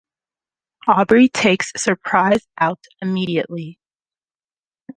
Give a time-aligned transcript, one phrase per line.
[0.87, 3.77] Aubrey takes "Surprise" out immediately.